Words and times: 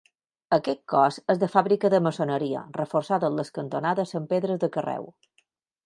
Aquest 0.55 0.79
cos 0.93 1.19
és 1.33 1.41
de 1.43 1.49
fàbrica 1.57 1.91
de 1.95 2.01
maçoneria, 2.07 2.65
reforçada 2.81 3.31
en 3.31 3.39
les 3.43 3.55
cantonades 3.59 4.19
amb 4.23 4.35
pedres 4.35 4.65
de 4.65 4.73
carreu. 4.79 5.11